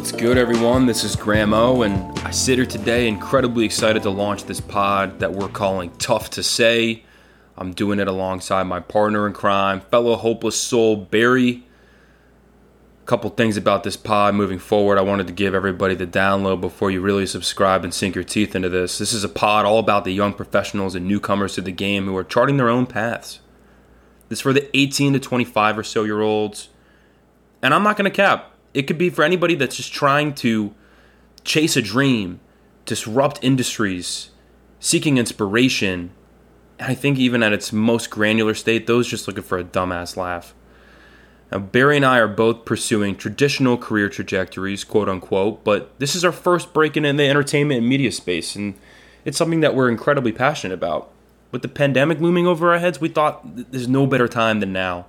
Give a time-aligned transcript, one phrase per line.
[0.00, 0.86] What's good, everyone?
[0.86, 5.20] This is Graham O, and I sit here today incredibly excited to launch this pod
[5.20, 7.04] that we're calling Tough to Say.
[7.58, 11.66] I'm doing it alongside my partner in crime, fellow hopeless soul, Barry.
[13.02, 14.96] A couple things about this pod moving forward.
[14.96, 18.56] I wanted to give everybody the download before you really subscribe and sink your teeth
[18.56, 18.96] into this.
[18.96, 22.16] This is a pod all about the young professionals and newcomers to the game who
[22.16, 23.40] are charting their own paths.
[24.30, 26.70] This is for the 18 to 25 or so year olds.
[27.60, 30.74] And I'm not going to cap it could be for anybody that's just trying to
[31.44, 32.40] chase a dream,
[32.84, 34.30] disrupt industries,
[34.78, 36.10] seeking inspiration.
[36.78, 40.54] I think even at its most granular state, those just looking for a dumbass laugh.
[41.50, 46.24] Now, Barry and I are both pursuing traditional career trajectories, quote unquote, but this is
[46.24, 48.74] our first break in the entertainment and media space, and
[49.24, 51.10] it's something that we're incredibly passionate about.
[51.50, 55.06] With the pandemic looming over our heads, we thought there's no better time than now.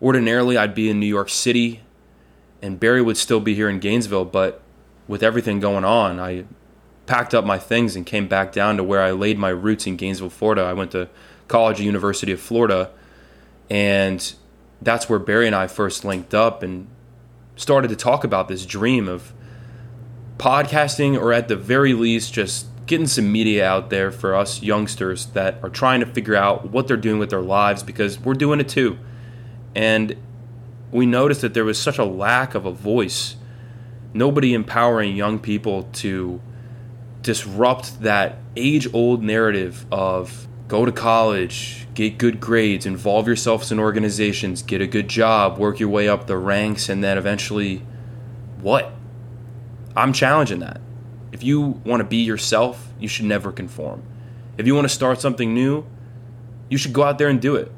[0.00, 1.82] Ordinarily, I'd be in New York City
[2.62, 4.62] and Barry would still be here in Gainesville, but
[5.08, 6.44] with everything going on, I
[7.06, 9.96] packed up my things and came back down to where I laid my roots in
[9.96, 10.62] Gainesville, Florida.
[10.62, 11.08] I went to
[11.48, 12.90] college at University of Florida,
[13.70, 14.34] and
[14.82, 16.88] that's where Barry and I first linked up and
[17.54, 19.32] started to talk about this dream of
[20.38, 25.26] podcasting, or at the very least, just getting some media out there for us youngsters
[25.26, 28.60] that are trying to figure out what they're doing with their lives because we're doing
[28.60, 28.98] it too.
[29.74, 30.16] And
[30.92, 33.36] we noticed that there was such a lack of a voice,
[34.14, 36.40] nobody empowering young people to
[37.22, 43.78] disrupt that age old narrative of go to college, get good grades, involve yourselves in
[43.78, 47.82] organizations, get a good job, work your way up the ranks, and then eventually
[48.60, 48.92] what?
[49.96, 50.80] I'm challenging that.
[51.32, 54.02] If you want to be yourself, you should never conform.
[54.58, 55.84] If you want to start something new,
[56.68, 57.70] you should go out there and do it.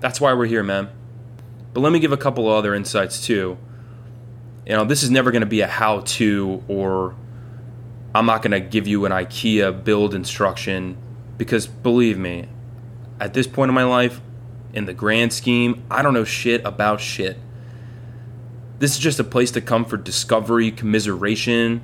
[0.00, 0.88] That's why we're here, man.
[1.76, 3.58] But let me give a couple other insights too.
[4.64, 7.14] You know, this is never going to be a how to or
[8.14, 10.96] I'm not going to give you an IKEA build instruction
[11.36, 12.48] because believe me,
[13.20, 14.22] at this point in my life,
[14.72, 17.36] in the grand scheme, I don't know shit about shit.
[18.78, 21.82] This is just a place to come for discovery, commiseration,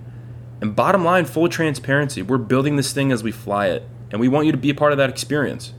[0.63, 2.23] and bottom line, full transparency.
[2.23, 4.75] We're building this thing as we fly it, and we want you to be a
[4.75, 5.75] part of that experience.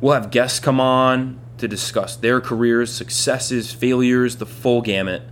[0.00, 5.22] We'll have guests come on, to discuss their careers, successes, failures, the full gamut.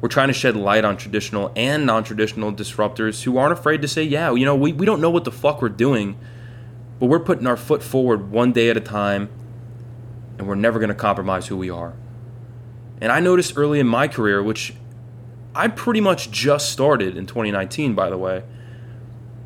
[0.00, 3.88] We're trying to shed light on traditional and non traditional disruptors who aren't afraid to
[3.88, 6.18] say, yeah, you know, we, we don't know what the fuck we're doing,
[6.98, 9.28] but we're putting our foot forward one day at a time,
[10.38, 11.94] and we're never going to compromise who we are.
[13.00, 14.74] And I noticed early in my career, which
[15.54, 18.42] I pretty much just started in 2019, by the way,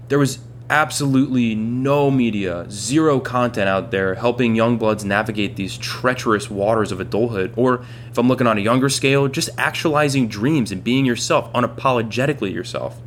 [0.09, 6.49] there was absolutely no media, zero content out there helping young bloods navigate these treacherous
[6.49, 7.53] waters of adulthood.
[7.57, 12.55] Or if I'm looking on a younger scale, just actualizing dreams and being yourself, unapologetically
[12.55, 13.01] yourself.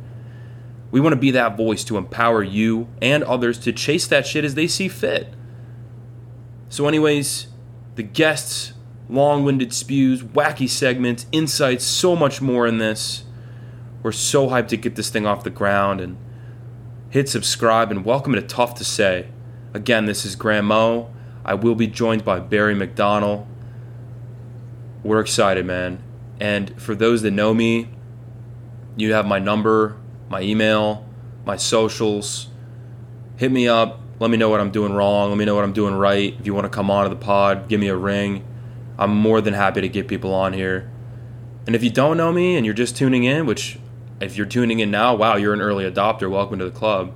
[0.90, 4.44] We want to be that voice to empower you and others to chase that shit
[4.44, 5.32] as they see fit.
[6.68, 7.48] So, anyways,
[7.96, 8.74] the guests,
[9.08, 13.24] long winded spews, wacky segments, insights, so much more in this.
[14.02, 16.18] We're so hyped to get this thing off the ground and
[17.14, 19.28] hit subscribe, and welcome to Tough to Say.
[19.72, 21.14] Again, this is Graham Mo.
[21.44, 23.46] I will be joined by Barry McDonald.
[25.04, 26.02] We're excited, man.
[26.40, 27.88] And for those that know me,
[28.96, 29.96] you have my number,
[30.28, 31.06] my email,
[31.46, 32.48] my socials.
[33.36, 34.00] Hit me up.
[34.18, 35.28] Let me know what I'm doing wrong.
[35.28, 36.34] Let me know what I'm doing right.
[36.40, 38.44] If you want to come on to the pod, give me a ring.
[38.98, 40.90] I'm more than happy to get people on here.
[41.68, 43.78] And if you don't know me and you're just tuning in, which
[44.20, 46.30] if you're tuning in now, wow, you're an early adopter.
[46.30, 47.12] Welcome to the club.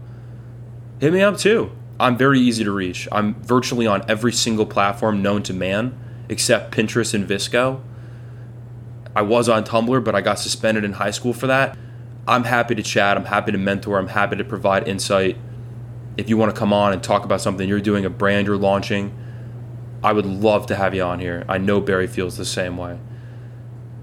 [1.00, 1.72] Hit me up too.
[2.00, 3.09] I'm very easy to reach.
[3.10, 5.98] I'm virtually on every single platform known to man
[6.28, 7.81] except Pinterest and VSCO.
[9.16, 11.76] I was on Tumblr, but I got suspended in high school for that.
[12.26, 13.16] I'm happy to chat.
[13.16, 13.98] I'm happy to mentor.
[13.98, 15.38] I'm happy to provide insight.
[16.16, 18.56] If you want to come on and talk about something you're doing, a brand you're
[18.56, 19.17] launching,
[20.05, 21.44] I would love to have you on here.
[21.49, 22.99] I know Barry feels the same way.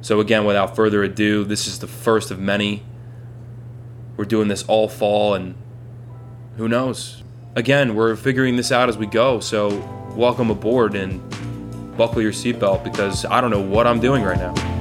[0.05, 2.83] So, again, without further ado, this is the first of many.
[4.17, 5.55] We're doing this all fall, and
[6.57, 7.23] who knows?
[7.55, 9.39] Again, we're figuring this out as we go.
[9.39, 9.69] So,
[10.15, 11.27] welcome aboard and
[11.97, 14.74] buckle your seatbelt because I don't know what I'm doing right now.